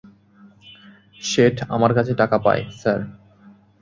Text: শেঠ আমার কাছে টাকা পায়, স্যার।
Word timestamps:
শেঠ 1.21 1.55
আমার 1.69 1.91
কাছে 1.93 2.13
টাকা 2.13 2.37
পায়, 2.37 2.63
স্যার। 2.71 2.99